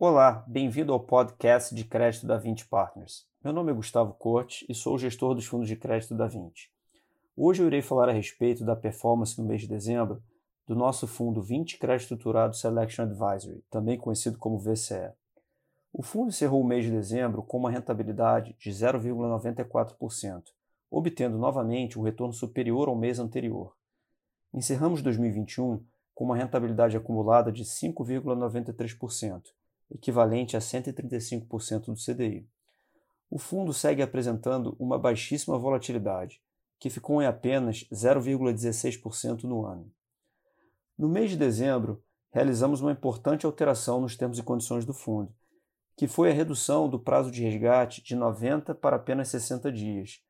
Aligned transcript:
Olá, 0.00 0.44
bem-vindo 0.46 0.92
ao 0.92 1.00
podcast 1.00 1.74
de 1.74 1.82
crédito 1.82 2.24
da 2.24 2.38
20 2.38 2.68
Partners. 2.68 3.26
Meu 3.42 3.52
nome 3.52 3.72
é 3.72 3.74
Gustavo 3.74 4.14
Cortes 4.14 4.64
e 4.68 4.72
sou 4.72 4.96
gestor 4.96 5.34
dos 5.34 5.44
fundos 5.44 5.66
de 5.66 5.74
crédito 5.74 6.14
da 6.14 6.28
20. 6.28 6.70
Hoje 7.36 7.64
eu 7.64 7.66
irei 7.66 7.82
falar 7.82 8.08
a 8.08 8.12
respeito 8.12 8.64
da 8.64 8.76
performance 8.76 9.36
no 9.36 9.44
mês 9.44 9.62
de 9.62 9.66
dezembro 9.66 10.22
do 10.64 10.76
nosso 10.76 11.08
fundo 11.08 11.42
20 11.42 11.78
Crédito 11.78 12.02
Estruturado 12.02 12.54
Selection 12.54 13.06
Advisory, 13.06 13.64
também 13.68 13.98
conhecido 13.98 14.38
como 14.38 14.60
VCE. 14.60 15.10
O 15.92 16.00
fundo 16.00 16.28
encerrou 16.28 16.60
o 16.60 16.64
mês 16.64 16.84
de 16.84 16.92
dezembro 16.92 17.42
com 17.42 17.58
uma 17.58 17.68
rentabilidade 17.72 18.54
de 18.56 18.70
0,94%, 18.70 20.44
obtendo 20.88 21.36
novamente 21.36 21.98
um 21.98 22.02
retorno 22.02 22.32
superior 22.32 22.86
ao 22.86 22.94
mês 22.94 23.18
anterior. 23.18 23.74
Encerramos 24.54 25.02
2021 25.02 25.84
com 26.14 26.24
uma 26.24 26.36
rentabilidade 26.36 26.96
acumulada 26.96 27.50
de 27.50 27.64
5,93%, 27.64 29.42
equivalente 29.90 30.56
a 30.56 30.60
135% 30.60 31.86
do 31.86 31.94
CDI. 31.94 32.48
O 33.30 33.38
fundo 33.38 33.72
segue 33.72 34.02
apresentando 34.02 34.74
uma 34.78 34.98
baixíssima 34.98 35.58
volatilidade, 35.58 36.42
que 36.78 36.88
ficou 36.88 37.22
em 37.22 37.26
apenas 37.26 37.84
0,16% 37.92 39.44
no 39.44 39.66
ano. 39.66 39.90
No 40.96 41.08
mês 41.08 41.30
de 41.30 41.36
dezembro, 41.36 42.02
realizamos 42.30 42.80
uma 42.80 42.92
importante 42.92 43.46
alteração 43.46 44.00
nos 44.00 44.16
termos 44.16 44.38
e 44.38 44.42
condições 44.42 44.84
do 44.84 44.94
fundo, 44.94 45.32
que 45.96 46.06
foi 46.06 46.30
a 46.30 46.34
redução 46.34 46.88
do 46.88 46.98
prazo 46.98 47.30
de 47.30 47.42
resgate 47.42 48.02
de 48.02 48.14
90 48.14 48.74
para 48.74 48.96
apenas 48.96 49.28
60 49.28 49.70
dias. 49.72 50.22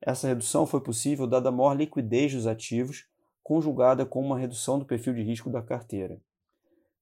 Essa 0.00 0.28
redução 0.28 0.66
foi 0.66 0.80
possível 0.80 1.26
dada 1.26 1.48
a 1.48 1.52
maior 1.52 1.74
liquidez 1.74 2.32
dos 2.32 2.46
ativos 2.46 3.06
conjugada 3.42 4.04
com 4.04 4.20
uma 4.20 4.38
redução 4.38 4.78
do 4.78 4.84
perfil 4.84 5.14
de 5.14 5.22
risco 5.22 5.48
da 5.48 5.62
carteira. 5.62 6.20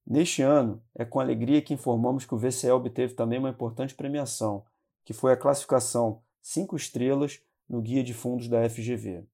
Neste 0.09 0.41
ano, 0.41 0.81
é 0.95 1.03
com 1.03 1.19
alegria 1.19 1.61
que 1.61 1.73
informamos 1.73 2.25
que 2.25 2.33
o 2.33 2.37
VCE 2.37 2.71
obteve 2.71 3.13
também 3.13 3.39
uma 3.39 3.49
importante 3.49 3.93
premiação, 3.93 4.63
que 5.03 5.11
foi 5.11 5.33
a 5.33 5.37
classificação 5.37 6.21
5 6.41 6.77
estrelas 6.77 7.41
no 7.67 7.81
Guia 7.81 8.01
de 8.01 8.13
Fundos 8.13 8.47
da 8.47 8.69
FGV. 8.69 9.25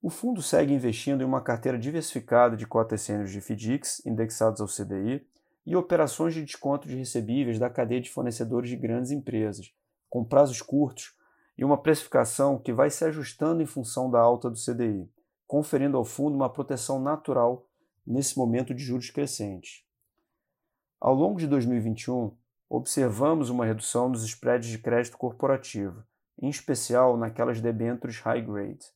O 0.00 0.10
fundo 0.10 0.40
segue 0.40 0.72
investindo 0.72 1.22
em 1.22 1.24
uma 1.24 1.40
carteira 1.40 1.76
diversificada 1.76 2.56
de 2.56 2.68
cotas 2.68 3.00
sêniores 3.00 3.32
de 3.32 3.40
FDICs 3.40 4.06
indexados 4.06 4.60
ao 4.60 4.68
CDI 4.68 5.26
e 5.66 5.74
operações 5.74 6.34
de 6.34 6.44
desconto 6.44 6.86
de 6.86 6.94
recebíveis 6.94 7.58
da 7.58 7.68
cadeia 7.68 8.00
de 8.00 8.10
fornecedores 8.10 8.70
de 8.70 8.76
grandes 8.76 9.10
empresas, 9.10 9.74
com 10.08 10.24
prazos 10.24 10.62
curtos 10.62 11.16
e 11.58 11.64
uma 11.64 11.82
precificação 11.82 12.60
que 12.60 12.72
vai 12.72 12.90
se 12.90 13.04
ajustando 13.04 13.60
em 13.60 13.66
função 13.66 14.08
da 14.08 14.20
alta 14.20 14.48
do 14.48 14.56
CDI 14.56 15.10
conferindo 15.48 15.96
ao 15.96 16.04
fundo 16.04 16.36
uma 16.36 16.50
proteção 16.50 17.00
natural 17.00 17.66
nesse 18.08 18.38
momento 18.38 18.74
de 18.74 18.82
juros 18.82 19.10
crescentes. 19.10 19.84
Ao 20.98 21.14
longo 21.14 21.38
de 21.38 21.46
2021, 21.46 22.34
observamos 22.68 23.50
uma 23.50 23.66
redução 23.66 24.10
dos 24.10 24.24
spreads 24.24 24.68
de 24.70 24.78
crédito 24.78 25.18
corporativo, 25.18 26.02
em 26.40 26.48
especial 26.48 27.18
naquelas 27.18 27.60
debêntures 27.60 28.18
high 28.20 28.40
grade. 28.40 28.86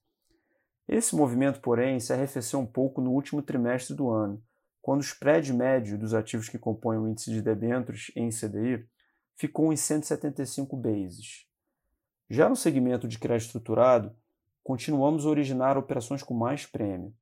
Esse 0.88 1.14
movimento, 1.14 1.60
porém, 1.60 2.00
se 2.00 2.12
arrefeceu 2.12 2.58
um 2.58 2.66
pouco 2.66 3.00
no 3.02 3.12
último 3.12 3.42
trimestre 3.42 3.94
do 3.94 4.08
ano, 4.08 4.42
quando 4.80 5.00
o 5.00 5.04
spread 5.04 5.52
médio 5.52 5.98
dos 5.98 6.14
ativos 6.14 6.48
que 6.48 6.58
compõem 6.58 6.98
o 6.98 7.08
índice 7.08 7.30
de 7.30 7.42
debêntures 7.42 8.10
em 8.16 8.30
CDI 8.30 8.84
ficou 9.36 9.72
em 9.72 9.76
175 9.76 10.76
bases. 10.76 11.46
Já 12.28 12.48
no 12.48 12.56
segmento 12.56 13.06
de 13.06 13.18
crédito 13.18 13.46
estruturado, 13.46 14.16
continuamos 14.64 15.26
a 15.26 15.28
originar 15.28 15.76
operações 15.76 16.22
com 16.22 16.34
mais 16.34 16.64
prêmio. 16.66 17.14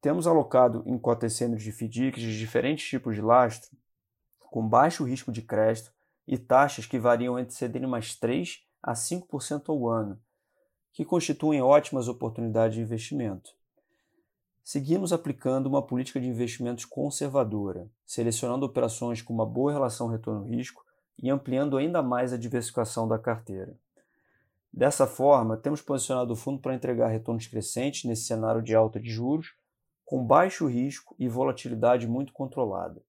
Temos 0.00 0.26
alocado 0.26 0.82
em 0.86 0.96
cotas 0.96 1.32
sêniores 1.32 1.64
de 1.64 1.72
FDICs 1.72 2.22
de 2.22 2.38
diferentes 2.38 2.88
tipos 2.88 3.16
de 3.16 3.20
lastro, 3.20 3.76
com 4.38 4.66
baixo 4.66 5.04
risco 5.04 5.32
de 5.32 5.42
crédito 5.42 5.92
e 6.26 6.38
taxas 6.38 6.86
que 6.86 6.98
variam 6.98 7.38
entre 7.38 7.56
CDI 7.56 7.86
mais 7.86 8.14
3 8.14 8.62
a 8.82 8.92
5% 8.92 9.68
ao 9.68 9.88
ano, 9.88 10.20
que 10.92 11.04
constituem 11.04 11.60
ótimas 11.60 12.06
oportunidades 12.06 12.76
de 12.76 12.80
investimento. 12.80 13.50
Seguimos 14.62 15.12
aplicando 15.12 15.66
uma 15.66 15.82
política 15.82 16.20
de 16.20 16.28
investimentos 16.28 16.84
conservadora, 16.84 17.90
selecionando 18.06 18.66
operações 18.66 19.20
com 19.20 19.32
uma 19.32 19.46
boa 19.46 19.72
relação 19.72 20.08
retorno-risco 20.08 20.84
e 21.18 21.30
ampliando 21.30 21.76
ainda 21.76 22.02
mais 22.02 22.32
a 22.32 22.36
diversificação 22.36 23.08
da 23.08 23.18
carteira. 23.18 23.76
Dessa 24.72 25.06
forma, 25.06 25.56
temos 25.56 25.80
posicionado 25.80 26.34
o 26.34 26.36
fundo 26.36 26.60
para 26.60 26.74
entregar 26.74 27.08
retornos 27.08 27.46
crescentes 27.46 28.04
nesse 28.04 28.24
cenário 28.24 28.62
de 28.62 28.74
alta 28.74 29.00
de 29.00 29.10
juros, 29.10 29.54
com 30.08 30.24
baixo 30.24 30.66
risco 30.66 31.14
e 31.18 31.28
volatilidade 31.28 32.08
muito 32.08 32.32
controlada. 32.32 33.04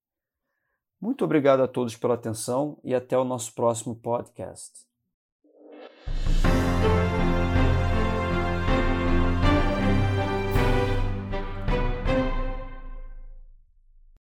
Muito 1.00 1.24
obrigado 1.24 1.62
a 1.62 1.68
todos 1.68 1.96
pela 1.96 2.16
atenção 2.16 2.78
e 2.84 2.94
até 2.94 3.18
o 3.18 3.24
nosso 3.24 3.56
próximo 3.56 3.96
podcast. 3.96 4.89